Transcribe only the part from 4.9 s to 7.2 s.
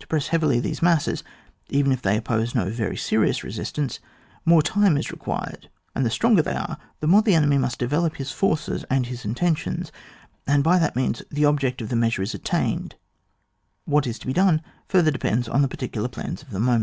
is re«> quired, and the stronger they are the